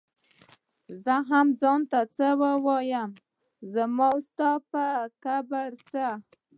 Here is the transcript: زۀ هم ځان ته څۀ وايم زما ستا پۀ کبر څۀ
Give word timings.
زۀ 1.03 1.15
هم 1.29 1.47
ځان 1.61 1.81
ته 1.91 1.99
څۀ 2.15 2.27
وايم 2.65 3.11
زما 3.73 4.09
ستا 4.27 4.51
پۀ 4.69 4.85
کبر 5.23 5.71
څۀ 5.89 6.07